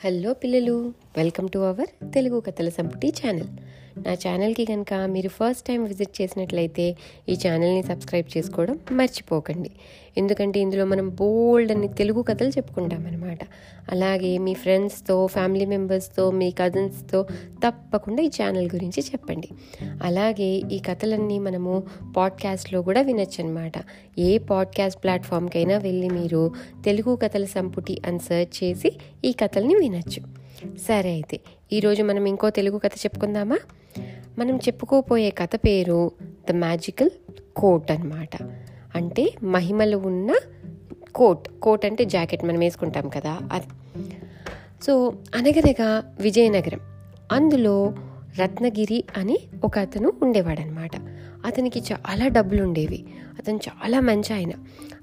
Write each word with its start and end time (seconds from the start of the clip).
Hello 0.00 0.32
పిల్లలు 0.32 0.74
welcome 1.16 1.48
to 1.48 1.58
our 1.58 1.90
Telugu 2.12 2.38
కథల 2.40 2.68
సంపుటి 2.68 3.08
ఛానల్. 3.08 3.50
నా 4.06 4.12
ఛానల్కి 4.12 4.64
కనుక 4.64 4.94
మీరు 4.94 5.28
ఫస్ట్ 5.28 5.66
టైం 5.66 5.84
విజిట్ 5.84 6.22
చేసినట్లయితే 6.22 6.96
ఈ 7.28 7.32
ఛానల్ని 7.32 7.82
సబ్స్క్రైబ్ 7.82 8.36
చేసుకోవడం 8.36 8.78
మర్చిపోకండి. 8.92 9.70
ఎందుకంటే 10.16 10.60
ఇందులో 10.60 10.84
మనం 10.84 11.10
బోల్డ్ 11.10 11.72
అని 11.72 11.88
తెలుగు 11.88 12.22
కథలు 12.22 12.48
చెప్పుకుంటాం 12.48 13.06
అనమాట 13.06 13.38
అలాగే 13.90 14.38
మీ 14.38 14.54
ఫ్రెండ్స్తో 14.54 15.26
ఫ్యామిలీ 15.26 15.66
మెంబర్స్తో 15.66 16.30
మీ 16.30 16.50
కజిన్స్తో 16.50 17.22
తప్పకుండా 17.66 18.22
ఈ 18.22 18.26
ఛానల్ 18.26 18.68
గురించి 18.74 19.00
చెప్పండి. 19.00 19.48
అలాగే 20.02 20.62
ఈ 20.72 20.78
కథలన్నీ 20.78 21.38
మనము 21.38 21.82
పాడ్కాస్ట్లో 22.16 22.82
కూడా 22.82 23.00
వినొచ్చు 23.00 23.44
అనమాట 23.44 23.72
ఏ 24.18 24.38
పాడ్కాస్ట్ 24.38 25.02
ప్లాట్ఫామ్కైనా 25.02 25.78
వెళ్ళి 25.78 26.08
మీరు 26.08 26.52
తెలుగు 26.84 27.16
కథల 27.16 27.44
సంపుటి 27.44 28.02
అని 28.06 28.18
సెర్చ్ 28.18 28.64
చేసి 28.64 28.92
ఈ 29.24 29.32
కథల్ని 29.32 29.74
వినొచ్చు. 29.74 30.22
సరే 30.76 31.10
అయితే 31.10 31.40
ఈరోజు 31.72 32.02
మనం 32.02 32.24
ఇంకో 32.24 32.50
తెలుగు 32.50 32.78
కథ 32.78 32.90
చెప్పుకుందామా? 32.98 33.58
మనం 34.38 34.56
చెప్పుకోపోయే 34.56 35.30
కథ 35.30 35.48
పేరు 35.56 36.10
ద 36.50 36.52
మ్యాజికల్ 36.52 37.10
కోట్ 37.56 37.90
అన్నమాట. 37.90 38.42
అంటే 38.94 39.34
మహిమలు 39.42 39.96
ఉన్న 39.96 40.34
కోట్. 41.14 41.48
కోట్ 41.62 41.86
అంటే 41.86 42.04
జాకెట్ 42.04 42.44
మనం 42.44 42.58
వేసుకుంటాం 42.58 43.08
కదా 43.08 43.38
అది. 43.52 43.66
సో 44.82 45.14
అనగనగా 45.34 46.16
విజయనగరం. 46.20 46.80
అందులో 47.32 47.94
రత్నగిరి 48.38 49.04
అని 49.16 49.38
ఒక 49.64 49.78
అతను 49.78 50.12
ఉండేవాడనమాట 50.22 50.90
అతనికి 51.44 51.82
చాలా 51.92 52.28
డబ్బులు 52.28 52.62
ఉండేవి 52.62 53.04
అతను 53.38 53.56
చాలా 53.56 54.00
మంచి 54.00 54.34
ఆయన. 54.34 54.52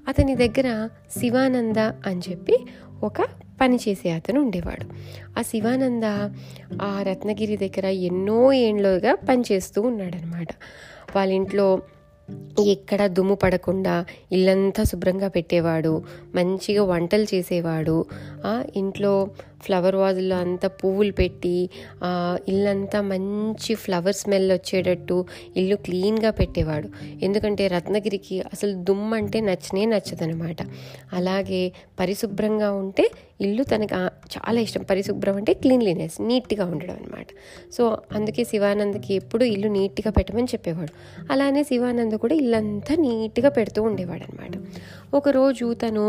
అతని 0.08 0.34
దగ్గర 0.34 0.88
శివానంద 1.18 1.76
అని 1.76 2.20
చెప్పి 2.30 2.56
ఒక 3.02 3.22
పని 3.60 3.76
చేసే 3.76 4.10
అతను 4.10 4.40
ఉండేవాడు. 4.40 4.84
ఆ 5.38 5.42
శివానంద 5.42 6.04
ఆ 6.82 7.02
రత్నగిరి 7.02 7.56
దగ్గర 7.56 7.86
ఎన్నో 7.86 8.52
ఏండ్లుగా 8.52 9.14
పనిచేస్తూ 9.14 9.82
ఉన్నాడనమాట 9.82 10.48
వాళ్ళ 11.16 11.32
ఇంట్లో 11.32 11.82
ఎక్కడ 12.64 13.06
దుమ్ము 13.06 13.34
పడకుండా 13.34 14.04
ఇల్లంతా 14.32 14.82
శుభ్రంగా 14.84 15.28
పెట్టేవాడు 15.28 16.02
మంచిగా 16.34 16.84
వంటలు 16.84 17.26
చేసేవాడు. 17.34 18.04
ఇంట్లో 18.76 19.30
ఫ్లవర్ 19.62 19.96
వాజుల్లో 19.96 20.36
అంతా 20.36 20.68
పువ్వులు 20.68 21.12
పెట్టి 21.12 21.70
ఇల్లంతా 22.48 23.00
మంచి 23.00 23.74
ఫ్లవర్ 23.74 24.14
స్మెల్ 24.14 24.52
వచ్చేటట్టు 24.52 25.24
ఇల్లు 25.56 25.76
క్లీన్గా 25.76 26.30
పెట్టేవాడు. 26.30 26.88
ఎందుకంటే 27.22 27.66
రత్నగిరికి 27.66 28.40
అసలు 28.40 28.72
దుమ్ము 28.72 29.14
అంటే 29.14 29.40
నచ్చనే 29.40 29.84
నచ్చదనమాట. 29.86 30.56
అలాగే 31.12 31.72
పరిశుభ్రంగా 32.00 32.72
ఉంటే 32.72 33.10
ఇల్లు 33.42 33.62
తనకి 33.62 33.94
చాలా 34.34 34.58
ఇష్టం. 34.60 34.82
పరిశుభ్రం 34.90 35.36
అంటే 35.36 35.52
క్లీన్లీనెస్ 35.54 36.16
నీట్గా 36.20 36.64
ఉండడం 36.66 36.94
అనమాట 36.94 37.28
సో 37.72 37.82
అందుకే 38.12 38.44
శివానందకి 38.44 39.12
ఎప్పుడు 39.14 39.44
ఇల్లు 39.44 39.68
నీట్గా 39.68 40.10
పెట్టమని 40.10 40.50
చెప్పేవాడు. 40.54 40.92
అలానే 41.32 41.62
శివానంద 41.62 42.14
కూడా 42.24 42.34
ఇల్లంతా 42.34 42.94
నీట్గా 42.96 43.48
పెడుతూ 43.48 43.82
ఉండేవాడు 43.82 44.22
అనమాట 44.22 44.54
ఒకరోజు 45.14 45.66
తను 45.74 46.04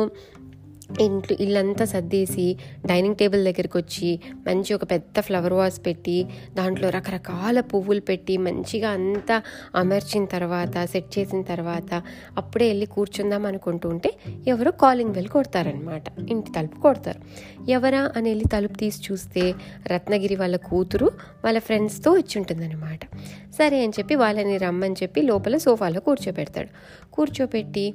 ఇంట్లో 1.02 1.38
ఇల్లంతా 1.40 1.86
సర్దేసి 1.86 2.58
డైనింగ్ 2.86 3.16
టేబుల్ 3.16 3.44
దగ్గరికి 3.44 3.78
వచ్చి 3.78 4.20
మంచి 4.48 4.74
ఒక 4.74 4.92
పెద్ద 4.92 5.20
ఫ్లవర్ 5.20 5.54
వాస్ 5.54 5.86
పెట్టి 5.86 6.28
దాంట్లో 6.54 6.90
రకరకాల 6.90 7.60
పువ్వులు 7.60 8.02
పెట్టి 8.02 8.38
మంచిగా 8.38 8.90
అంతా 8.90 9.42
అమర్చిన 9.76 10.26
తర్వాత 10.26 10.86
సెట్ 10.86 11.20
చేసిన 11.20 11.42
తర్వాత 11.42 12.04
అప్పుడే 12.38 12.68
వెళ్ళి 12.68 12.86
కూర్చుందాం 12.86 13.46
అనుకుంటూ 13.46 13.90
ఉంటే 13.90 14.14
ఎవరో 14.48 14.72
కాలింగ్ 14.72 15.12
బెల్ 15.12 15.28
కొడతారనమాట 15.28 16.04
ఇంటి 16.30 16.52
తలుపు 16.52 16.80
కొడతారు. 16.80 17.22
ఎవరా 17.70 18.12
అని 18.18 18.30
వెళ్ళి 18.30 18.46
తలుపు 18.46 18.74
తీసి 18.74 19.02
చూస్తే 19.12 19.54
రత్నగిరి 19.88 20.36
వాళ్ళ 20.36 20.56
కూతురు 20.56 21.12
వాళ్ళ 21.46 21.60
ఫ్రెండ్స్తో 21.60 22.12
వచ్చి 22.12 22.38
ఉంటుందన్నమాట 22.38 23.00
సరే 23.52 23.84
అని 23.84 23.94
చెప్పి 24.00 24.16
వాళ్ళని 24.16 24.58
రమ్మని 24.58 24.96
చెప్పి 25.04 25.22
లోపల 25.22 25.58
సోఫాలో 25.58 26.00
కూర్చోబెడతాడు. 26.00 26.70
కూర్చోబెట్టి 27.14 27.94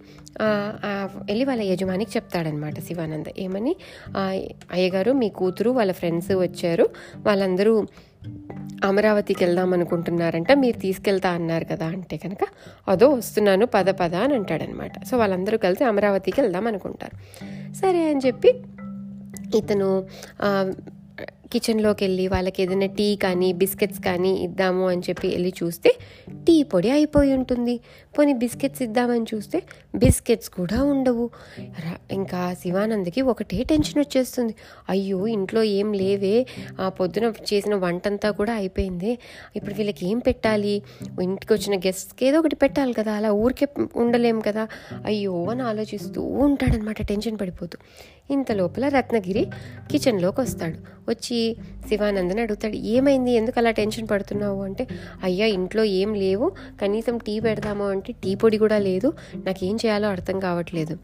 వెళ్ళి 1.25 1.45
వాళ్ళ 1.45 1.63
యజమానికి 1.63 2.11
చెప్తాడనమాట 2.17 2.81
శివానంద. 2.89 3.29
ఏమని? 3.39 3.75
అయ్యగారు 4.73 5.13
మీ 5.13 5.29
కూతురు 5.29 5.71
వాళ్ళ 5.71 5.93
ఫ్రెండ్స్ 5.93 6.33
వచ్చారు. 6.33 6.87
వాళ్ళందరూ 7.27 7.75
అమరావతికి 8.85 9.45
వెళ్దాం 9.45 9.73
అనుకుంటున్నారంట 9.73 10.53
మీరు 10.53 10.79
తీసుకెళ్తా 10.79 11.31
అన్నారు 11.31 11.65
కదా 11.65 11.87
అంటే 11.87 12.17
కనుక 12.17 12.45
అదో 12.89 13.09
వస్తున్నాను 13.11 13.67
పద 13.67 13.89
పద 14.01 14.15
అని 14.15 14.35
అంటాడనమాట. 14.35 14.95
సో 15.05 15.15
వాళ్ళందరూ 15.19 15.59
కలిసి 15.59 15.85
అమరావతికి 15.85 16.41
వెళ్దాం 16.41 16.67
అనుకుంటారు. 16.67 17.17
సరే 17.75 18.03
అని 18.11 18.21
చెప్పి 18.27 18.51
ఇతను 19.57 19.91
కిచెన్లోకి 21.53 22.05
వెళ్ళి 22.05 22.29
వాళ్ళకి 22.29 22.63
ఏదైనా 22.63 22.87
టీ 22.87 23.17
కానీ 23.17 23.53
బిస్కెట్స్ 23.53 24.01
కానీ 24.01 24.31
ఇద్దాము 24.43 24.89
అని 24.89 25.01
చెప్పి 25.01 25.29
వెళ్ళి 25.29 25.53
చూస్తే 25.63 25.91
టీ 26.47 26.63
పొడి 26.63 26.91
అయిపోయి 26.91 27.33
ఉంటుంది. 27.35 27.81
పోనీ 28.19 28.33
బిస్కెట్స్ 28.33 28.83
ఇద్దామని 28.83 29.27
చూస్తే 29.35 29.63
బిస్కెట్స్ 29.95 30.49
కూడా 30.49 30.83
ఉండవు. 30.83 31.31
ఇంకా 32.11 32.55
శివానందకి 32.63 33.23
ఒకటే 33.23 33.63
టెన్షన్ 33.63 33.99
వచ్చేస్తుంది. 33.99 34.55
అయ్యో 34.89 35.27
ఇంట్లో 35.27 35.63
ఏం 35.63 35.93
లేవే. 35.93 36.47
ఆ 36.81 36.89
పొద్దున 36.89 37.25
చేసిన 37.25 37.75
వంటంతా 37.75 38.31
కూడా 38.31 38.53
అయిపోయింది. 38.55 39.19
ఇప్పుడు 39.57 39.75
వీళ్ళకి 39.75 40.07
ఏం 40.07 40.19
పెట్టాలి? 40.19 40.83
ఇంటికి 41.23 41.53
వచ్చిన 41.53 41.79
గెస్ట్స్కి 41.81 42.27
ఏదో 42.27 42.39
ఒకటి 42.39 42.57
పెట్టాలి 42.57 42.93
కదా. 42.93 43.13
అలా 43.13 43.33
ఊరికే 43.33 43.69
ఉండలేం 43.97 44.41
కదా. 44.41 44.69
అయ్యో 45.05 45.45
అని 45.45 45.63
ఆలోచిస్తూ 45.63 46.23
ఉంటాడనమాట 46.23 47.03
టెన్షన్ 47.03 47.39
పడిపోతూ. 47.41 47.79
ఇంత 48.31 48.53
లోపల 48.53 48.89
రత్నగిరి 48.89 49.47
కిచెన్లోకి 49.91 50.41
వస్తాడు 50.41 50.79
వచ్చి 51.11 51.38
శివానందని 51.89 52.41
అడుగుతాడు. 52.41 52.77
ఏమైంది? 52.77 53.33
ఎందుకు 53.33 53.59
అలా 53.59 53.71
టెన్షన్ 53.71 54.09
పడుతున్నావు? 54.11 54.63
అంటే 54.63 54.87
అయ్యా 55.23 55.47
ఇంట్లో 55.47 55.85
ఏం 55.85 56.15
లేవు. 56.15 56.53
కనీసం 56.83 57.19
టీ 57.19 57.41
పెడదాము 57.41 57.89
అంటే 57.89 58.13
టీ 58.13 58.35
పొడి 58.35 58.59
కూడా 58.59 58.79
లేదు. 58.79 59.13
నాకేం 59.47 59.77
చేయాలో 59.77 60.09
అర్థం 60.09 60.41
కావట్లేదు. 60.41 60.99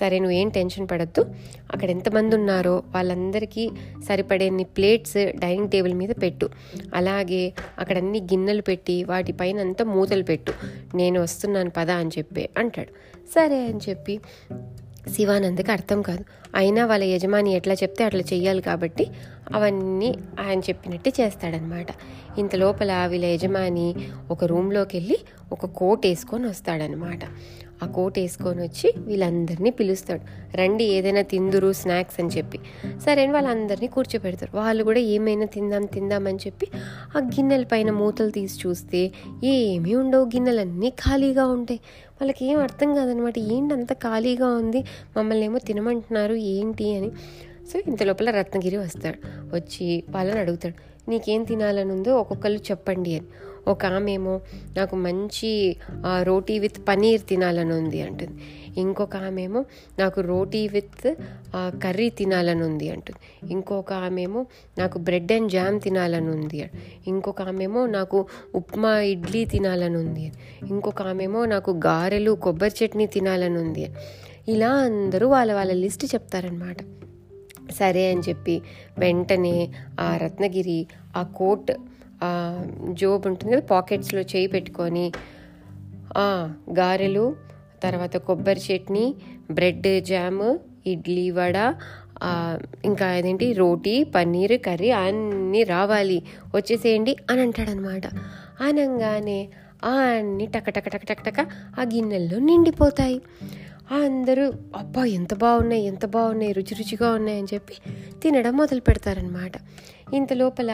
సరే 0.00 0.18
నువ్వేం 0.18 0.48
టెన్షన్ 0.48 0.88
పడద్దు. 0.90 1.24
అక్కడ 1.72 1.90
ఎంతమంది 1.90 2.36
ఉన్నారో 2.36 2.82
వాళ్ళందరికీ 2.94 3.70
సరిపడేన్ని 4.08 4.64
ప్లేట్స్ 4.64 5.16
డైనింగ్ 5.16 5.70
టేబుల్ 5.70 5.94
మీద 5.94 6.10
పెట్టు. 6.22 6.48
అలాగే 6.94 7.52
అక్కడ 7.78 7.96
అన్ని 7.98 8.20
గిన్నెలు 8.20 8.62
పెట్టి 8.62 9.04
వాటిపైన 9.04 9.60
అంతా 9.60 9.84
మూతలు 9.84 10.22
పెట్టు. 10.22 10.52
నేను 10.96 11.22
వస్తున్నాను 11.22 11.70
పద 11.70 11.90
అని 11.90 12.10
చెప్పి 12.18 12.48
అంటాడు. 12.58 12.92
సరే 13.34 13.58
అని 13.66 13.80
చెప్పి 13.88 14.20
శివానందకి 15.16 15.70
అర్థం 15.72 16.02
కాదు. 16.02 16.24
అయినా 16.54 16.86
వాళ్ళ 16.86 17.04
యజమాని 17.04 17.52
ఎట్లా 17.52 17.74
చెప్తే 17.74 18.04
అట్లా 18.04 18.22
చెయ్యాలి 18.32 18.62
కాబట్టి 18.62 19.06
అవన్నీ 19.54 20.14
ఆయన 20.40 20.60
చెప్పినట్టు 20.60 21.12
చేస్తాడనమాట. 21.20 21.86
ఇంత 22.38 22.56
లోపల 22.56 23.06
వీళ్ళ 23.06 23.24
యజమాని 23.24 23.94
ఒక 24.30 24.44
రూమ్లోకి 24.44 24.96
వెళ్ళి 24.98 25.18
ఒక 25.52 25.66
కోట్ 25.66 26.06
వేసుకొని 26.06 26.46
వస్తాడనమాట. 26.46 27.20
ఆ 27.82 27.86
కోట్ 27.86 28.18
వేసుకొని 28.18 28.62
వచ్చి 28.62 28.92
వీళ్ళందరినీ 28.98 29.70
పిలుస్తాడు. 29.70 30.20
రండి 30.56 30.84
ఏదైనా 30.84 31.22
తిందురు 31.22 31.72
స్నాక్స్ 31.72 32.20
అని 32.20 32.28
చెప్పి. 32.28 32.58
సరే 33.04 33.22
అని 33.22 33.32
వాళ్ళందరినీ 33.32 33.86
కూర్చోపెడతారు 33.86 34.56
వాళ్ళు 34.56 34.84
కూడా 34.84 34.98
ఏమైనా 34.98 35.44
తిందాం 35.44 35.84
తిందామని 35.84 36.36
చెప్పి 36.36 36.66
ఆ 37.16 37.18
గిన్నెల 37.18 37.64
పైన 37.64 37.90
మూతలు 37.90 38.30
తీసి 38.30 38.68
చూస్తే 38.68 39.12
ఏమీ 39.44 39.94
ఉండవు. 39.94 40.24
గిన్నెలన్నీ 40.24 40.90
ఖాళీగా 40.90 41.46
ఉంటాయి. 41.46 41.80
వాళ్ళకి 42.20 42.46
ఏం 42.46 42.58
అర్థం 42.58 42.94
కాదనమాట. 42.94 43.38
ఏంటి 43.38 43.74
అంత 43.74 43.92
ఖాళీగా 43.92 44.46
ఉంది? 44.46 44.84
మమ్మల్ని 45.16 45.44
ఏమో 45.44 45.58
తినమంటున్నారు 45.58 46.34
ఏంటి 46.34 46.96
అని. 46.96 47.10
సో 47.72 47.78
ఇంత 47.86 48.02
లోపల 48.02 48.30
రత్నగిరి 48.30 48.76
వస్తాడు. 48.76 49.18
వచ్చి 49.54 50.04
వాళ్ళని 50.10 50.40
అడుగుతాడు 50.40 50.76
నీకేం 51.08 51.44
తినాలని 51.44 51.92
ఉందో 51.92 52.20
ఒక్కొక్కరు 52.20 52.52
చెప్పండి 52.70 53.14
అని. 53.14 53.28
ఒక 53.68 53.86
ఆమె 53.86 54.12
ఏమో 54.12 54.40
నాకు 54.76 54.96
మంచి 54.96 55.76
ఆ, 56.04 56.22
రోటీ 56.22 56.58
విత్ 56.58 56.88
పనీర్ 56.88 57.22
తినాలని 57.28 57.72
ఉంది 57.72 58.02
అంటుంది. 58.02 58.34
ఇంకొక 58.76 59.16
ఆమె 59.16 59.42
ఏమో 59.42 59.64
నాకు 59.98 60.20
రోటీ 60.20 60.68
విత్ 60.68 61.06
కర్రీ 61.82 62.10
తినాలని 62.10 62.62
ఉంది 62.62 62.90
అంటుంది. 62.90 63.18
ఇంకొక 63.50 63.92
ఆమె 63.92 64.22
ఏమో 64.22 64.46
నాకు 64.78 64.98
బ్రెడ్ 64.98 65.32
అండ్ 65.32 65.50
జామ్ 65.50 65.80
తినాలని 65.80 66.30
ఉంది 66.30 66.70
ఇంకొక 67.06 67.42
ఆమె 67.42 67.64
ఏమో 67.64 67.86
నాకు 67.86 68.26
ఉప్మా 68.54 69.00
ఇడ్లీ 69.00 69.44
తినాలని 69.44 69.96
ఉంది 69.96 70.26
ఇంకొక 70.68 71.02
ఆమె 71.02 71.24
ఏమో 71.24 71.44
నాకు 71.44 71.70
గారెలు 71.86 72.30
కొబ్బరి 72.36 72.84
చట్నీ 72.84 73.06
తినాలని 73.06 73.58
ఉంది 73.58 73.86
ఇలా 74.48 74.68
అందరూ 74.68 75.28
వాళ్ళ 75.28 75.52
వాళ్ళ 75.52 75.72
లిస్ట్ 75.72 76.14
చెప్తారనమాట 76.14 76.78
సరే 77.72 78.10
అని 78.10 78.22
చెప్పి 78.28 78.62
వెంటనే 78.98 79.68
ఆ 80.00 80.08
రత్నగిరి 80.16 80.80
ఆ 81.16 81.22
కోట్ 81.22 81.72
జోబ్ 82.92 83.26
ఉంటుంది 83.26 83.52
కదా 83.56 83.66
పాకెట్స్లో 83.66 84.20
చేయి 84.20 84.48
పెట్టుకొని 84.48 85.12
గారెలు 86.78 87.36
తర్వాత 87.82 88.16
కొబ్బరి 88.16 88.60
చట్నీ 88.60 89.06
బ్రెడ్ 89.50 89.88
జామ్ 90.00 90.58
ఇడ్లీ 90.86 91.30
వడ 91.30 91.56
ఇంకా 92.84 93.06
అదేంటి 93.06 93.52
రోటీ 93.52 94.04
పన్నీర్ 94.04 94.56
కర్రీ 94.66 94.90
అన్నీ 94.90 95.62
రావాలి 95.62 96.22
వచ్చేసేయండి 96.54 97.16
అని 97.30 97.40
అంటాడనమాట. 97.40 98.06
అనగానే 98.60 99.40
అన్నీ 99.84 100.46
టక 100.46 100.70
టక 100.70 100.88
టక 100.88 101.04
టక 101.04 101.20
టక 101.28 101.40
ఆ 101.80 101.82
గిన్నెల్లో 101.82 102.38
నిండిపోతాయి. 102.38 103.18
అందరూ 103.92 104.52
అబ్బా 104.76 105.04
ఎంత 105.04 105.34
బాగున్నాయి 105.34 105.86
ఎంత 105.86 106.06
బాగున్నాయి 106.06 106.52
రుచి 106.52 106.74
రుచిగా 106.74 107.10
ఉన్నాయి 107.10 107.38
అని 107.38 107.48
చెప్పి 107.54 107.74
తినడం 108.22 108.52
మొదలు 108.52 108.80
పెడతారనమాట 108.80 109.52
ఇంత 110.14 110.32
లోపల 110.32 110.70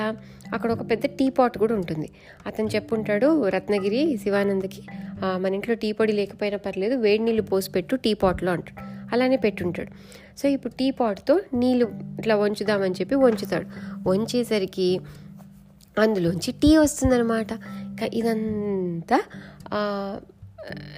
అక్కడ 0.54 0.72
ఒక 0.72 0.90
పెద్ద 0.90 1.06
టీ 1.06 1.28
పాట్ 1.28 1.58
కూడా 1.58 1.74
ఉంటుంది. 1.74 2.08
అతను 2.46 2.68
చెప్పుంటాడు 2.74 3.48
రత్నగిరి 3.48 4.18
శివానందకి 4.22 4.82
మన 5.22 5.54
ఇంట్లో 5.54 5.74
టీ 5.74 5.92
పొడి 5.92 6.12
లేకపోయినా 6.12 6.58
పర్లేదు 6.58 6.94
వేడి 6.94 7.22
నీళ్ళు 7.24 7.42
పోసి 7.42 7.70
పెట్టు 7.70 7.96
టీ 7.96 8.14
పాట్లో 8.14 8.52
అంటాడు. 8.52 8.82
అలానే 9.12 9.36
పెట్టుంటాడు. 9.36 9.90
సో 10.38 10.48
ఇప్పుడు 10.48 10.72
టీ 10.72 10.90
పాట్తో 10.90 11.40
నీళ్ళు 11.54 11.86
ఇట్లా 12.18 12.36
వంచుదామని 12.36 12.94
చెప్పి 12.94 13.14
వంచుతాడు. 13.14 13.66
వంచేసరికి 14.08 15.00
అందులోంచి 15.98 16.52
టీ 16.52 16.76
వస్తుందన్నమాట. 16.76 17.52
ఇంకా 17.90 18.06
ఇదంతా 18.12 19.18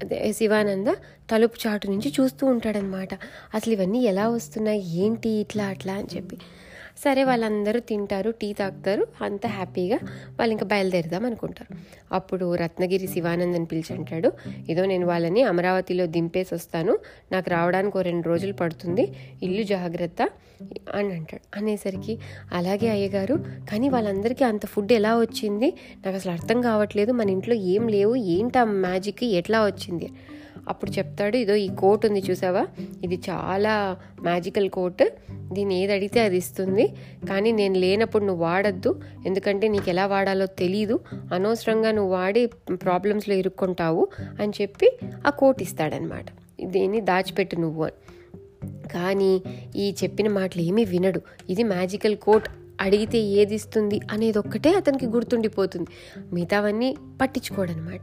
అదే 0.03 0.33
శివానంద 0.33 0.89
తలుపు 1.31 1.57
చాటు 1.67 1.87
నుంచి 1.91 2.09
చూస్తూ 2.21 2.47
ఉంటాడనమాట 2.47 3.15
అసలు 3.55 3.73
ఇవన్నీ 3.73 4.03
ఎలా 4.05 4.29
వస్తున్నాయి? 4.29 4.83
ఏంటి 4.97 5.29
ఇట్లా 5.29 5.65
అట్లా 5.65 5.93
అని 5.93 6.17
చెప్పి. 6.17 6.37
సరే 7.03 7.25
వాళ్ళందరూ 7.25 7.81
తింటారు 7.81 8.31
టీ 8.31 8.53
తాగుతారు 8.53 9.07
అంత 9.23 9.47
హ్యాపీగా 9.47 9.99
వాళ్ళు 10.39 10.53
ఇంకా 10.53 10.67
బయలుదేరుదాం 10.67 11.25
అనుకుంటారు. 11.27 11.71
అప్పుడు 12.13 12.55
రత్నగిరి 12.55 13.07
శివానందని 13.07 13.67
పిలిచి 13.67 13.93
అంటాడు 13.95 14.33
ఏదో 14.71 14.85
నేను 14.85 15.07
వాళ్ళని 15.07 15.43
అమరావతిలో 15.43 16.07
దింపేసి 16.07 16.55
వస్తాను 16.55 16.99
నాకు 17.33 17.51
రావడానికి 17.51 17.99
ఓ 17.99 18.03
రెండు 18.03 18.29
రోజులు 18.29 18.53
పడుతుంది 18.53 19.13
ఇల్లు 19.43 19.63
జాగ్రత్త 19.63 20.23
అని 20.95 21.13
అంటాడు. 21.13 21.45
అనేసరికి 21.57 22.19
అలాగే 22.53 22.89
అయ్యగారు 22.89 23.37
కానీ 23.71 23.89
వాళ్ళందరికీ 23.89 24.45
అంత 24.45 24.67
ఫుడ్ 24.67 24.93
ఎలా 24.93 25.19
వచ్చింది? 25.19 25.69
నాకు 26.05 26.17
అసలు 26.17 26.33
అర్థం 26.33 26.61
కావట్లేదు 26.61 27.13
మన 27.13 27.31
ఇంట్లో 27.31 27.55
ఏం 27.55 27.89
లేవు 27.89 28.17
ఏంటి 28.17 28.59
ఆ 28.59 28.65
మ్యాజిక్ 28.65 29.25
ఎట్లా 29.25 29.65
వచ్చింది? 29.65 30.09
అప్పుడు 30.69 30.91
చెప్తాడు 30.91 31.37
ఇదో 31.37 31.55
ఈ 31.55 31.69
కోట్ 31.79 32.07
ఉంది 32.07 32.23
చూసావా? 32.31 32.67
ఇది 33.05 33.21
చాలా 33.31 33.97
మ్యాజికల్ 34.23 34.71
కోట్. 34.71 35.03
దీన్ని 35.53 35.83
ఏది 35.83 35.93
అడిగితే 35.93 36.21
అది 36.21 36.37
ఇస్తుంది. 36.37 36.87
కానీ 37.29 37.53
నేను 37.53 37.75
లేనప్పుడు 37.75 38.25
నువ్వు 38.25 38.43
వాడద్దు. 38.45 39.01
ఎందుకంటే 39.27 39.69
నీకు 39.69 39.89
ఎలా 39.89 40.07
వాడాలో 40.07 40.47
తెలీదు. 40.47 41.01
అనవసరంగా 41.33 41.91
నువ్వు 41.91 42.13
వాడి 42.13 42.47
ప్రాబ్లమ్స్లో 42.73 43.35
ఇరుక్కుంటావు 43.35 44.09
అని 44.41 44.53
చెప్పి 44.63 44.99
ఆ 45.27 45.31
కోట్ 45.31 45.63
ఇస్తాడనమాట. 45.63 46.27
దీన్ని 46.65 47.01
దాచిపెట్టు 47.01 47.57
నువ్వు 47.57 47.85
అని. 47.85 47.93
కానీ 48.93 49.43
ఈ 49.77 49.95
చెప్పిన 50.03 50.29
మాటలు 50.29 50.63
ఏమీ 50.63 50.85
వినడు. 50.85 51.21
ఇది 51.51 51.63
మ్యాజికల్ 51.63 52.17
కోట్. 52.17 52.49
అడిగితే 52.81 53.19
ఏది 53.19 53.55
ఇస్తుంది 53.55 54.01
అనేది 54.13 54.39
ఒక్కటే 54.39 54.73
అతనికి 54.75 55.07
గుర్తుండిపోతుంది. 55.07 55.87
మిగతావన్నీ 56.33 56.97
పట్టించుకోడనమాట. 57.23 58.01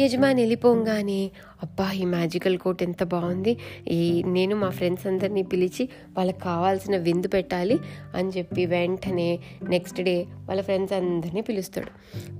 యజమాని 0.00 0.42
వెళ్ళిపోగానే 0.42 1.30
అబ్బా 1.62 1.92
ఈ 1.92 2.04
మ్యాజికల్ 2.04 2.58
కోట్ 2.58 2.82
ఎంత 2.82 3.04
బాగుంది. 3.04 3.58
ఈ 3.88 4.22
నేను 4.26 4.56
మా 4.56 4.70
ఫ్రెండ్స్ 4.70 5.06
అందరినీ 5.06 5.42
పిలిచి 5.42 5.88
వాళ్ళకి 6.16 6.40
కావాల్సిన 6.40 6.96
విందు 6.96 7.28
పెట్టాలి 7.28 7.78
అని 8.14 8.28
చెప్పి 8.28 8.66
వెంటనే 8.66 9.38
నెక్స్ట్ 9.68 10.02
డే 10.02 10.26
వాళ్ళ 10.46 10.62
ఫ్రెండ్స్ 10.62 10.92
అందరినీ 10.92 11.40
పిలుస్తాడు. 11.40 11.90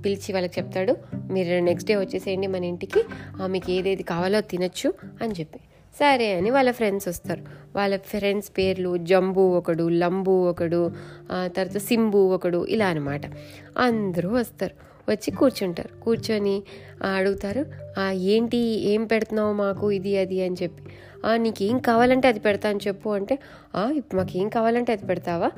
పిలిచి 0.01 0.33
వాళ్ళకి 0.33 0.61
చెప్తాడు 0.61 0.95
మీరు 1.31 1.63
నెక్స్ట్ 1.63 1.87
డే 1.87 1.95
వచ్చేసేయండి 1.95 2.47
మన 2.47 2.63
ఇంటికి. 2.63 3.03
ఆ, 3.41 3.47
మీకు 3.47 3.71
ఏదేది 3.71 4.03
కావాలో 4.03 4.41
తినచ్చు 4.41 4.93
అని 5.21 5.33
చెప్పి. 5.39 5.59
సరే 5.99 6.33
అని 6.33 6.49
వాళ్ళ 6.49 6.71
ఫ్రెండ్స్ 6.71 7.07
వస్తారు. 7.07 7.41
వాళ్ళ 7.75 7.97
ఫ్రెండ్స్ 7.97 8.49
పేర్లు 8.57 8.97
జంబు 8.97 9.41
ఒకడు 9.41 9.89
లంబు 9.89 10.35
ఒకడు 10.49 10.81
ఆ 11.31 11.47
తర్వాత 11.47 11.77
సింబు 11.77 12.17
ఒకడు 12.17 12.65
ఇలా 12.65 12.87
అనమాట 12.87 13.21
అందరూ 13.77 14.29
వస్తారు. 14.33 14.75
వచ్చి 15.09 15.31
కూర్చుంటారు. 15.31 16.01
కూర్చొని 16.01 16.55
అడుగుతారు 17.15 17.65
"ఆ, 17.99 18.11
ఏంటి 18.11 18.57
ఏం 18.91 19.05
పెడుతున్నావు 19.05 19.53
మాకు 19.53 19.91
ఇది 19.91 20.17
అది 20.17 20.43
అని 20.43 20.55
చెప్పి. 20.63 20.81
"ఆ, 21.25 21.37
నీకేం 21.37 21.77
కావాలంటే 21.79 22.27
అది 22.27 22.39
పెడతా 22.39 22.69
అని 22.69 22.79
చెప్పు 22.87 23.09
అంటే 23.09 23.35
"ఆ, 23.75 23.91
ఇప్పుడు 23.95 24.21
మాకు 24.21 24.37
ఏం 24.37 24.49
కావాలంటే 24.49 24.91
అది 24.91 25.05
పెడతావా? 25.05 25.49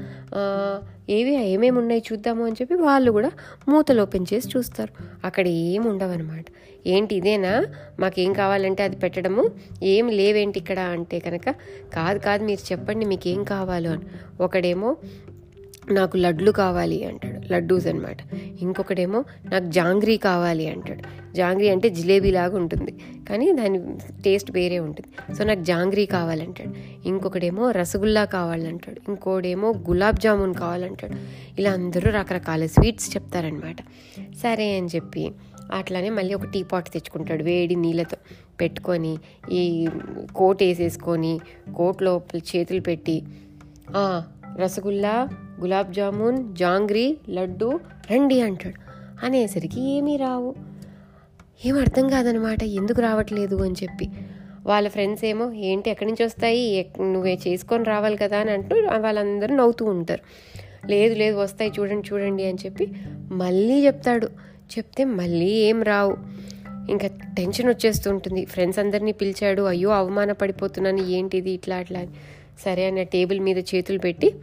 ఏవి 1.10 1.44
ఏమేమి 1.46 1.80
ఉన్నాయి 1.80 2.04
చూద్దాము 2.12 2.46
అని 2.46 2.56
చెప్పి 2.62 2.76
వాళ్ళు 2.76 3.12
కూడా 3.12 3.32
మూతలు 3.70 4.02
ఓపెన్ 4.02 4.26
చేసి 4.34 4.50
చూస్తారు. 4.58 4.94
అక్కడ 5.26 5.48
ఏం 5.48 5.84
ఉండవన్నమాట. 5.86 6.46
ఏంటి 6.88 7.16
ఇదేనా? 7.16 7.54
మాకేం 8.00 8.34
కావాలంటే 8.34 8.84
అది 8.84 8.96
పెట్టడము? 8.96 9.44
ఏం 9.84 10.10
లేవేంటి 10.10 10.60
ఇక్కడ? 10.60 10.80
అంటే 10.80 11.20
కనుక 11.20 11.48
కాదు 11.94 12.20
కాదు 12.20 12.44
మీరు 12.44 12.72
చెప్పండి 12.72 13.06
మీకు 13.06 13.28
ఏం 13.28 13.44
కావాలో 13.44 13.92
అని. 13.92 14.06
ఒకడేమో 14.42 14.92
నాకు 15.92 16.18
లడ్లు 16.18 16.52
కావాలి 16.52 17.04
అంటాడు. 17.04 17.54
లడ్డూస్ 17.54 17.88
అనమాట 17.88 18.18
ఇంకొకడేమో 18.62 19.20
నాకు 19.52 19.66
జాంగ్రీ 19.66 20.18
కావాలి 20.18 20.70
అంటాడు. 20.70 21.04
జాంగ్రీ 21.36 21.70
అంటే 21.70 21.90
జిలేబీ 21.90 22.32
లాగా 22.32 22.58
ఉంటుంది 22.58 22.94
కానీ 23.30 23.52
దాని 23.52 23.80
టేస్ట్ 24.24 24.52
వేరే 24.52 24.80
ఉంటుంది. 24.80 25.34
సో 25.36 25.44
నాకు 25.44 25.64
జాంగ్రీ 25.64 26.06
కావాలంటాడు 26.06 26.74
ఇంకొకడేమో 27.08 27.72
రసగుల్లా 27.72 28.26
కావాలంటాడు 28.26 29.02
ఇంకోడేమో 29.08 29.70
గులాబ్ 29.90 30.20
జామున్ 30.20 30.54
కావాలంటాడు. 30.54 31.16
ఇలా 31.60 31.72
అందరూ 31.72 32.12
రకరకాల 32.12 32.66
స్వీట్స్ 32.66 33.16
చెప్తారనమాట 33.16 33.78
సరే 34.44 34.78
అని 34.78 34.90
చెప్పి 34.96 35.32
అట్లానే 35.74 36.10
మళ్ళీ 36.10 36.34
ఒక 36.34 36.46
టీ 36.46 36.64
పాట్ 36.64 36.90
తెచ్చుకుంటాడు 36.90 37.44
వేడి 37.44 37.76
నీళ్ళతో. 37.76 38.18
పెట్టుకొని 38.62 39.18
ఈ 39.52 39.88
కోట్ 40.36 40.64
వేసేసుకొని 40.64 41.40
కోట్ 41.76 42.04
లోపల 42.04 42.40
చేతులు 42.52 42.82
పెట్టి 42.82 43.24
రసగుల్లా 44.62 45.28
గులాబ్ 45.60 45.94
జామున్ 45.94 46.56
జాంగ్రీ 46.56 47.18
లడ్డు 47.30 47.80
రండి 48.12 48.42
అంటాడు. 48.42 48.76
అనేసరికి 49.26 49.82
ఏమీ 49.82 50.18
రావు. 50.18 50.56
ఏం 51.66 51.80
అర్థం 51.80 52.08
కాదనమాట 52.08 52.64
ఎందుకు 52.64 53.02
రావట్లేదు 53.02 53.56
అని 53.56 53.76
చెప్పి. 53.84 54.10
వాళ్ళ 54.66 54.90
ఫ్రెండ్స్ 54.90 55.26
ఏమో 55.26 55.52
ఏంటి 55.52 55.90
ఎక్కడి 55.90 56.10
నుంచి 56.10 56.26
వస్తాయి? 56.26 56.60
ఎక్- 56.60 57.14
నువ్వే 57.14 57.40
చేసుకొని 57.48 57.84
రావాలి 57.84 58.18
కదా 58.18 58.38
అని 58.38 58.52
అంటూ 58.52 58.76
వాళ్ళందరూ 58.98 59.56
నవ్వుతూ 59.56 59.86
ఉంటారు. 59.86 60.22
లేదు 60.88 61.16
లేదు 61.16 61.38
వస్తాయి 61.38 61.72
చూడండి 61.80 62.14
చూడండి 62.14 62.46
అని 62.46 62.58
చెప్పి 62.66 62.88
మళ్ళీ 63.32 63.86
చెప్తాడు. 63.86 64.28
చెప్తే 64.78 65.04
మళ్ళీ 65.04 65.50
ఏం 65.50 65.84
రావు. 65.84 66.18
ఇంకా 66.92 67.08
టెన్షన్ 67.08 67.70
వచ్చేస్తూ 67.70 68.12
ఉంటుంది 68.12 68.46
ఫ్రెండ్స్ 68.46 68.80
అందరినీ 68.80 69.12
పిలిచాడు. 69.12 69.62
అయ్యో 69.62 69.90
అవమాన 69.90 70.32
పడిపోతున్నాను 70.32 71.02
ఏంటిది 71.02 71.52
ఇట్లా 71.52 71.76
అట్లా 71.76 72.00
అని. 72.00 72.10
సరే 72.66 72.86
అని 72.86 73.06
టేబుల్ 73.06 73.40
మీద 73.40 73.58
చేతులు 73.58 74.00
పెట్టి 74.00 74.34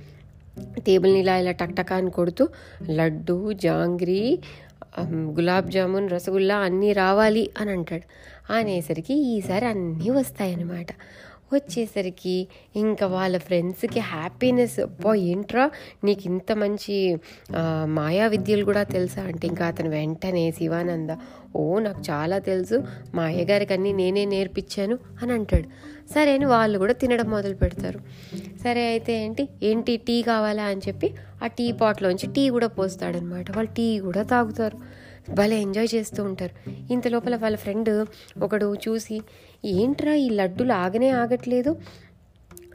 టేబుల్ని 0.58 1.18
ఇలా 1.20 1.38
ఇలా 1.38 1.50
టక్టకా 1.50 1.96
అని 1.96 2.10
కొడుతూ 2.10 2.48
లడ్డు 2.90 3.52
జాంగ్రీ 3.52 4.38
గులాబ్ 5.10 5.70
జామున్ 5.70 6.10
రసగుల్లా 6.10 6.56
అన్నీ 6.56 6.92
రావాలి 6.92 7.50
అని 7.58 7.70
అంటాడు. 7.70 8.06
అనేసరికి 8.52 9.14
ఈసారి 9.14 9.66
అన్నీ 9.66 10.10
వస్తాయన్నమాట. 10.10 10.86
వచ్చేసరికి 11.52 12.48
ఇంకా 12.76 13.06
వాళ్ళ 13.06 13.38
ఫ్రెండ్స్కి 13.38 14.00
హ్యాపీనెస్ 14.00 14.80
అబ్బా 14.80 15.14
ఏంట్రా? 15.14 15.70
నీకు 16.04 16.22
ఇంత 16.26 16.52
మంచి 16.52 17.18
మాయా 17.84 18.26
విద్యలు 18.26 18.64
కూడా 18.64 18.82
తెలుసా? 18.82 19.22
అంటే 19.22 19.46
ఇంకా 19.48 19.66
అతను 19.66 19.90
వెంటనే 19.90 20.50
శివానంద 20.50 21.10
ఓ 21.56 21.78
నాకు 21.78 22.02
చాలా 22.10 22.38
తెలుసు. 22.38 22.82
మా 23.14 23.22
అయ్యగారికి 23.22 23.72
అన్నీ 23.72 23.92
నేనే 23.92 24.24
నేర్పించాను 24.24 24.98
అని 25.22 25.32
అంటాడు. 25.32 25.68
సరే 26.14 26.32
అని 26.32 26.44
వాళ్ళు 26.44 26.78
కూడా 26.78 26.92
తినడం 26.92 27.30
మొదలు 27.30 27.54
పెడతారు. 27.54 28.00
సరే 28.64 28.86
అయితే 28.86 29.12
ఏంటి? 29.24 29.48
ఏంటి? 29.62 29.96
టీ 29.96 30.22
కావాలా? 30.22 30.62
అని 30.62 30.80
చెప్పి 30.88 31.14
ఆ 31.44 31.46
టీ 31.46 31.72
పాట్లోంచి 31.72 32.26
టీ 32.32 32.48
కూడా 32.48 32.66
పోస్తాడనమాట 32.66 33.50
వాళ్ళు 33.56 33.72
టీ 33.72 33.98
కూడా 33.98 34.22
తాగుతారు. 34.22 35.03
భలే 35.30 35.60
ఎంజాయ్ 35.60 35.88
చేస్తూ 35.94 36.24
ఉంటారు. 36.24 36.70
ఇంత 36.92 37.08
లోపల 37.08 37.36
వాళ్ళ 37.36 37.56
ఫ్రెండ్ 37.56 38.06
ఒకడు 38.42 38.74
చూసి 38.74 39.22
ఏంట్రా 39.64 40.14
ఈ 40.14 40.28
లడ్డులు 40.28 40.72
ఆగనే 40.72 41.10
ఆగట్లేదు? 41.10 41.76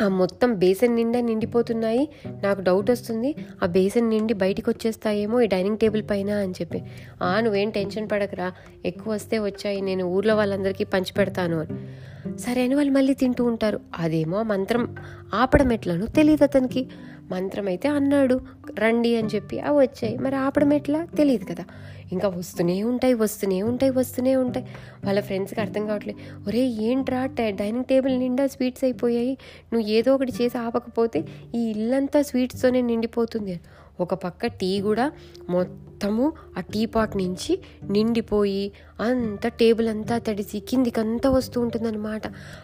ఆ 0.01 0.07
మొత్తం 0.07 0.53
బేసన్ 0.53 0.95
నిండా 0.95 1.21
నిండిపోతున్నాయి. 1.21 2.09
నాకు 2.43 2.61
డౌట్ 2.61 2.91
వస్తుంది. 2.91 3.35
ఆ 3.63 3.65
బేసన్ 3.65 4.09
నిండి 4.09 4.33
బయటికి 4.33 4.69
వచ్చేస్తాయేమో 4.69 5.41
ఈ 5.41 5.47
డైనింగ్ 5.47 5.77
టేబుల్ 5.77 6.03
పైన 6.11 6.29
అని 6.31 6.51
చెప్పి. 6.51 6.83
ఆ 7.23 7.39
నువ్వేం 7.39 7.69
టెన్షన్ 7.69 8.07
పడకరా. 8.11 8.51
ఎక్కువ 8.85 9.13
వస్తే 9.13 9.39
వచ్చాయి. 9.39 9.81
నేను 9.81 10.05
ఊర్లో 10.05 10.35
వాళ్ళందరికీ 10.35 10.83
పంచి 10.83 11.13
పెడతాను 11.13 11.59
అని. 11.59 12.39
సరే 12.39 12.63
అని 12.63 12.75
వాళ్ళు 12.75 12.93
మళ్ళీ 12.93 13.13
తింటూ 13.13 13.45
ఉంటారు. 13.45 13.79
అదేమో 13.99 14.43
మంత్రం 14.43 14.95
ఆపడం 15.33 15.73
ఎట్లానో 15.73 16.05
తెలియదు 16.05 16.43
అతనికి. 16.43 16.89
మంత్రం 17.31 17.67
అయితే 17.67 17.89
అన్నాడు. 17.89 18.41
రండి 18.79 19.15
అని 19.15 19.27
చెప్పి 19.27 19.59
అవి 19.59 19.77
వచ్చాయి. 19.77 20.17
మరి 20.17 20.35
ఆపడం 20.35 20.73
ఎట్లా? 20.73 21.05
తెలియదు 21.05 21.45
కదా. 21.45 21.65
ఇంకా 22.11 22.27
వస్తూనే 22.27 22.83
ఉంటాయి 22.83 23.13
వస్తూనే 23.13 23.61
ఉంటాయి 23.61 23.91
వస్తూనే 23.91 24.35
ఉంటాయి. 24.35 24.65
వాళ్ళ 25.05 25.19
ఫ్రెండ్స్కి 25.19 25.61
అర్థం 25.61 25.87
కావట్లేదు 25.87 26.19
ఒరే 26.47 26.59
ఏంట్రా 26.59 27.25
డైనింగ్ 27.51 27.85
టేబుల్ 27.85 28.19
నిండా 28.19 28.47
స్వీట్స్ 28.47 28.83
అయిపోయాయి. 28.83 29.37
నువ్వు 29.73 29.89
ఏదో 29.89 30.15
ఒకటి 30.15 30.33
చేసి 30.41 30.57
ఆపకపోతే 30.57 31.25
ఈ 31.55 31.69
ఇల్లంతా 31.69 32.21
స్వీట్స్తోనే 32.21 32.81
నిండిపోతుంది. 32.81 33.51
అని. 33.51 33.59
ఒక 33.99 34.13
పక్క 34.13 34.45
టీ 34.45 34.81
కూడా 34.81 35.11
మొత్తం 35.49 35.88
మొత్తము 35.99 36.25
ఆ 36.57 36.61
టీ 36.73 36.81
పాట్ 36.85 37.13
నుంచి 37.17 37.53
నిండిపోయి 37.91 38.61
అంత 39.05 39.47
టేబుల్ 39.61 39.87
అంతా 39.87 40.15
తడిసి 40.17 40.57
కిందికంతా 40.59 41.29
వస్తూ 41.29 41.57
ఉంటుందన్నమాట. 41.61 42.23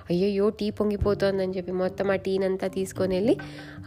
అయ్యయ్యో 0.10 0.46
టీ 0.50 0.68
పొంగిపోతోందని 0.70 1.54
చెప్పి 1.58 1.72
మొత్తం 1.72 2.12
ఆ 2.12 2.15
టీనంతా 2.15 2.68
తీసుకొని 2.68 3.13
వెళ్ళి 3.15 3.36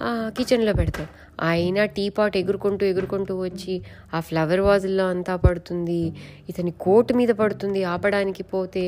ఆ 0.03 0.11
కిచెన్లో 0.37 0.73
పెడతాం. 0.73 1.09
అయినా 1.49 1.83
టీ 1.97 2.05
పాట్ 2.09 2.37
ఎగురుకుంటూ 2.37 2.85
ఎగురుకుంటూ 2.87 3.35
వచ్చి 3.41 3.75
ఆ 4.15 4.21
ఫ్లవర్ 4.21 4.61
వాజుల్లో 4.61 5.07
అంతా 5.07 5.37
పడుతుంది. 5.37 6.01
ఇతని 6.49 6.75
కోట్ 6.81 7.13
మీద 7.13 7.29
పడుతుంది 7.43 7.83
ఆపడానికి 7.95 8.43
పోతే. 8.43 8.85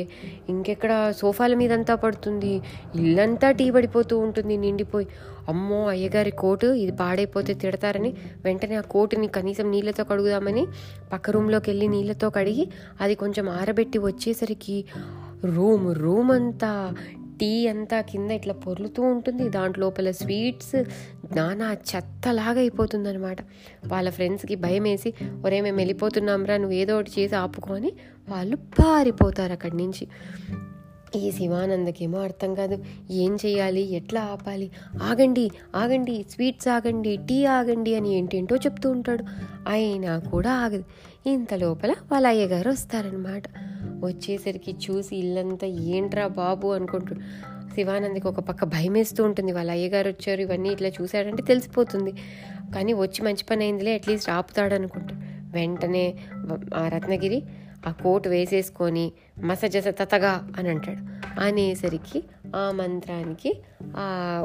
ఇంకెక్కడ 0.49 0.93
సోఫాల 1.21 1.53
మీద 1.53 1.73
అంతా 1.73 1.95
పడుతుంది. 1.95 2.53
ఇల్లంతా 2.95 3.49
టీ 3.51 3.67
పడిపోతూ 3.71 4.17
ఉంటుంది 4.19 4.57
నిండిపోయి. 4.57 5.07
అమ్మో 5.49 5.79
అయ్యగారి 5.87 6.31
కోటు 6.31 6.67
ఇది 6.81 6.91
పాడైపోతే 6.91 7.53
తిడతారని 7.53 8.09
వెంటనే 8.43 8.75
ఆ 8.75 8.83
కోటుని 8.89 9.27
కనీసం 9.27 9.65
నీళ్ళతో 9.71 10.03
కడుగుదామని 10.03 10.50
పక్క 11.13 11.29
రూమ్లోకి 11.29 11.69
వెళ్ళి 11.69 11.87
నీళ్ళతో 11.87 12.29
కడిగి 12.29 12.67
అది 13.01 13.15
కొంచెం 13.15 13.49
ఆరబెట్టి 13.49 13.97
వచ్చేసరికి 13.99 14.85
రూమ్ 15.55 15.95
రూమ్ 15.95 16.31
అంతా 16.31 16.93
టీ 17.41 17.67
అంతా 17.67 18.01
కింద 18.01 18.31
ఇట్లా 18.31 18.53
పొర్లుతూ 18.53 19.03
ఉంటుంది. 19.03 19.49
దాంట్లోపల 19.49 20.03
లోపల 20.03 20.11
స్వీట్స్ 20.11 20.83
నానా 21.37 21.77
చెత్తలాగా 21.95 22.59
అయిపోతుందనమాట 22.59 23.37
వాళ్ళ 23.87 24.09
ఫ్రెండ్స్కి 24.09 24.55
భయం 24.55 24.83
వేసి 24.83 25.13
ఒరే 25.45 25.61
మేము 25.61 25.77
వెళ్ళిపోతున్నాంరా 25.77 26.57
నువ్వు 26.57 26.73
ఏదో 26.73 26.95
ఒకటి 26.95 27.11
చేసి 27.19 27.35
ఆపుకొని 27.35 27.91
వాళ్ళు 28.29 28.55
పారిపోతారు 28.55 29.51
అక్కడి 29.51 29.77
నుంచి 29.77 30.07
ఈ 31.15 31.31
శివానందకేమో 31.31 32.19
అర్థం 32.19 32.53
కాదు. 32.53 32.85
ఏం 33.11 33.37
చేయాలి 33.45 33.93
ఎట్లా 33.93 34.21
ఆపాలి? 34.21 34.71
ఆగండి 35.03 35.51
ఆగండి 35.75 36.25
స్వీట్స్ 36.29 36.67
ఆగండి 36.67 37.17
టీ 37.17 37.45
ఆగండి 37.45 37.95
అని 37.95 38.13
ఏంటేంటో 38.13 38.55
చెప్తూ 38.55 38.91
ఉంటాడు. 38.91 39.23
అయినా 39.67 40.19
కూడా 40.19 40.53
ఆగదు. 40.53 40.83
ఇంత 41.25 41.53
లోపల 41.53 41.95
వాళ్ళ 42.11 42.27
అయ్యగారు 42.27 42.69
వస్తారనమాట 42.69 43.43
వచ్చేసరికి 44.05 44.71
చూసి 44.71 45.17
ఇల్లంతా 45.17 45.67
ఏంట్రా 45.67 46.27
బాబు 46.27 46.67
అనుకుంటాడు 46.67 47.19
శివానందకి 47.75 48.27
ఒక 48.27 48.39
పక్క 48.39 48.63
భయం 48.63 48.93
వేస్తూ 48.93 49.23
ఉంటుంది. 49.23 49.51
వాళ్ళ 49.51 49.71
అయ్యగారు 49.71 50.09
వచ్చారు 50.09 50.41
ఇవన్నీ 50.41 50.69
ఇట్లా 50.69 50.89
చూశాడంటే 50.89 51.43
తెలిసిపోతుంది. 51.43 52.11
కానీ 52.75 52.93
వచ్చి 52.93 53.25
మంచి 53.25 53.43
పని 53.51 53.63
అయిందిలే 53.63 53.93
అట్లీస్ట్ 53.93 54.29
ఆపుతాడు 54.29 54.73
అనుకుంటాడు 54.73 55.21
వెంటనే 55.53 56.17
ఆ 56.75 56.87
రత్నగిరి 56.87 57.43
ఆ 57.87 57.91
కోట్ 58.03 58.27
వేసేసుకొని 58.27 59.05
మసజస 59.43 59.87
తతగా 60.01 60.33
అని 60.57 60.69
అంటాడు. 60.69 61.03
అనేసరికి 61.39 62.19
ఆ 62.55 62.63
మంత్రానికి 62.71 63.51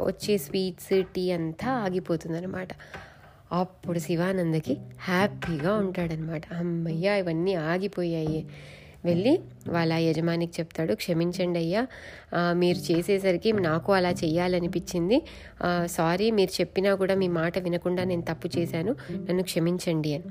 వచ్చే 0.07 0.35
స్వీట్స్ 0.37 0.93
టీ 1.15 1.23
అంతా 1.31 1.69
ఆగిపోతుందనమాట 1.85 2.69
అప్పుడు 3.51 3.99
శివానందకి 3.99 4.73
హ్యాపీగా 5.01 5.73
ఉంటాడనమాట 5.75 6.43
అమ్మయ్య 6.53 7.19
ఇవన్నీ 7.19 7.53
ఆగిపోయాయి. 7.69 8.41
వెళ్ళి 9.05 9.33
వాళ్ళ 9.69 9.93
యజమానికి 10.07 10.53
చెప్తాడు 10.59 10.93
క్షమించండి 10.93 11.59
అయ్యా 11.59 11.81
మీరు 12.61 12.79
చేసేసరికి 12.87 13.49
నాకు 13.67 13.89
అలా 13.93 14.11
చెయ్యాలనిపించింది. 14.23 15.17
సారీ 15.97 16.27
మీరు 16.31 16.53
చెప్పినా 16.59 16.91
కూడా 16.95 17.15
మీ 17.15 17.27
మాట 17.39 17.57
వినకుండా 17.59 18.03
నేను 18.03 18.25
తప్పు 18.31 18.49
చేశాను. 18.57 18.93
నన్ను 19.27 19.43
క్షమించండి 19.43 20.11
అని. 20.17 20.29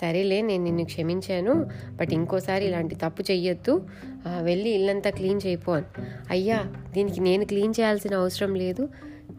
సరేలే 0.00 0.38
నేను 0.42 0.62
నిన్ను 0.64 0.84
క్షమించాను 0.84 1.54
బట్ 1.98 2.12
ఇంకోసారి 2.12 2.64
ఇలాంటి 2.66 2.94
తప్పు 2.94 3.22
చెయ్యొద్దు. 3.30 3.74
వెళ్ళి 4.42 4.70
ఇల్లంతా 4.70 5.10
క్లీన్ 5.10 5.40
చేయిపోను 5.46 5.86
అయ్యా 6.30 6.58
దీనికి 6.94 7.20
నేను 7.20 7.44
క్లీన్ 7.44 7.74
చేయాల్సిన 7.78 8.14
అవసరం 8.14 8.52
లేదు. 8.54 8.84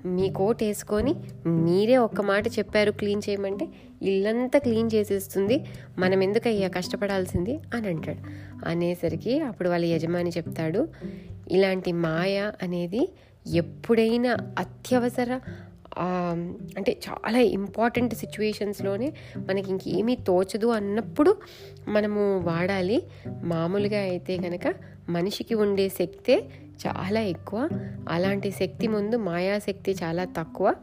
మీ 0.05 0.25
కోట్ 0.29 0.63
వేసుకొని 0.63 1.13
మీరే 1.65 1.95
ఒక్క 1.97 2.21
మాట 2.21 2.47
చెప్పారు 2.57 2.91
క్లీన్ 2.91 3.21
చేయమంటే 3.29 3.65
ఇల్లంతా 4.01 4.57
క్లీన్ 4.59 4.89
చేసేస్తుంది. 4.95 5.57
మనం 5.99 6.19
ఎందుకు 6.23 6.47
అయ్యా 6.47 6.67
కష్టపడాల్సింది 6.67 7.53
అని 7.73 7.87
అంటాడు. 7.87 8.21
అనేసరికి 8.69 9.33
అప్పుడు 9.49 9.69
వాళ్ళ 9.69 9.85
యజమాని 9.85 10.33
చెప్తాడు 10.37 10.81
ఇలాంటి 11.51 11.91
మాయ 12.05 12.37
అనేది 12.61 13.03
ఎప్పుడైనా 13.55 14.31
అత్యవసర 14.57 15.31
అంటే 16.77 16.97
చాలా 17.07 17.39
ఇంపార్టెంట్ 17.39 18.13
సిచ్యువేషన్స్లోనే 18.13 19.13
మనకి 19.37 19.69
ఇంకేమీ 19.69 20.15
తోచదు 20.15 20.67
అన్నప్పుడు 20.67 21.37
మనము 21.87 22.39
వాడాలి. 22.39 23.03
మామూలుగా 23.43 23.99
అయితే 23.99 24.37
కనుక 24.37 24.73
మనిషికి 25.09 25.55
ఉండే 25.55 25.89
శక్తే 25.89 26.45
చాలా 26.87 27.21
ఎక్కువ. 27.21 27.69
అలాంటి 28.09 28.51
శక్తి 28.51 28.87
ముందు 28.87 29.15
మాయాశక్తి 29.15 29.91
చాలా 30.03 30.25
తక్కువ. 30.25 30.73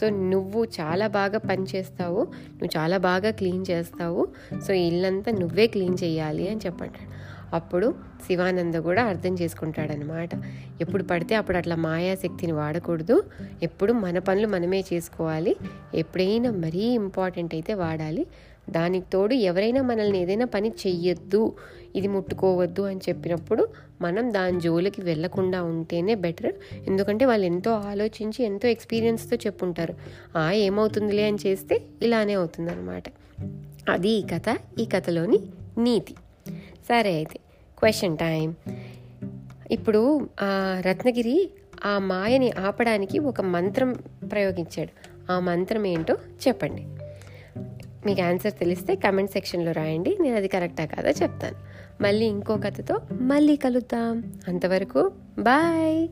సో 0.00 0.08
నువ్వు 0.10 0.64
చాలా 0.64 1.06
బాగా 1.06 1.38
పనిచేస్తావు 1.38 2.20
నువ్వు 2.50 2.78
చాలా 2.78 2.96
బాగా 2.98 3.30
క్లీన్ 3.30 3.64
చేస్తావు. 3.70 4.28
సో 4.68 4.72
ఇల్లంతా 4.72 5.32
నువ్వే 5.32 5.66
క్లీన్ 5.66 5.96
చేయాలి 6.04 6.48
అని 6.48 6.60
చెప్పంటాడు 6.66 7.11
అప్పుడు 7.52 7.94
శివానంద 8.26 8.74
కూడా 8.74 9.04
అర్థం 9.04 9.34
చేసుకుంటాడనమాట 9.34 10.30
ఎప్పుడు 10.80 11.02
పడితే 11.02 11.34
అప్పుడు 11.34 11.56
అట్లా 11.56 11.76
మాయాశక్తిని 11.76 12.52
వాడకూడదు. 12.52 13.24
ఎప్పుడు 13.62 13.92
మన 13.92 14.18
పనులు 14.18 14.46
మనమే 14.46 14.84
చేసుకోవాలి. 14.92 15.56
ఎప్పుడైనా 15.94 16.50
మరీ 16.50 16.78
ఇంపార్టెంట్ 16.78 17.54
అయితే 17.54 17.74
వాడాలి. 17.74 18.26
దానికి 18.70 19.06
తోడు 19.12 19.34
ఎవరైనా 19.34 19.82
మనల్ని 19.82 20.18
ఏదైనా 20.18 20.44
పని 20.44 20.68
చెయ్యొద్దు 20.68 21.52
ఇది 21.96 22.08
ముట్టుకోవద్దు 22.08 22.82
అని 22.82 23.00
చెప్పినప్పుడు 23.08 23.68
మనం 24.00 24.34
దాని 24.34 24.60
జోలికి 24.60 25.02
వెళ్ళకుండా 25.02 25.62
ఉంటేనే 25.62 26.14
బెటర్. 26.14 26.52
ఎందుకంటే 26.86 27.24
వాళ్ళు 27.24 27.46
ఎంతో 27.46 27.70
ఆలోచించి 27.70 28.44
ఎంతో 28.44 28.68
ఎక్స్పీరియన్స్తో 28.68 29.36
చెప్పుంటారు. 29.36 29.94
ఆ 30.38 30.52
ఏమవుతుందిలే 30.52 31.26
అని 31.26 31.38
చేస్తే 31.46 31.82
ఇలానే 32.02 32.32
అవుతుందన్నమాట. 32.32 33.04
అది 33.90 34.08
ఈ 34.08 34.22
కథ. 34.22 34.56
ఈ 34.78 34.84
కథలోని 34.84 35.38
నీతి. 35.78 36.14
సరే 36.88 37.14
అయితే 37.14 37.38
క్వశ్చన్ 37.78 38.18
టైం 38.18 38.54
ఇప్పుడు 39.70 40.28
రత్నగిరి 40.80 41.50
ఆ 41.84 41.98
మాయని 41.98 42.50
ఆపడానికి 42.50 43.18
ఒక 43.18 43.40
మంత్రం 43.40 43.92
ప్రయోగించాడు. 44.32 45.12
ఆ 45.32 45.38
మంత్రం 45.38 45.86
ఏంటో 45.86 46.14
చెప్పండి. 46.48 46.82
మీకు 48.06 48.22
ఆన్సర్ 48.22 48.52
తెలిస్తే 48.52 48.94
కమెంట్ 48.94 49.30
సెక్షన్లో 49.30 49.72
రాయండి. 49.72 50.16
నేను 50.20 50.36
అది 50.36 50.48
కరెక్టా 50.48 50.84
కాదా 50.84 51.10
చెప్తాను. 51.10 51.56
మళ్ళీ 52.02 52.26
ఇంకో 52.26 52.56
కథతో 52.56 52.98
మళ్ళీ 53.12 53.56
కలుద్దాం. 53.56 54.32
అంతవరకు 54.48 55.12
బాయ్ 55.38 56.08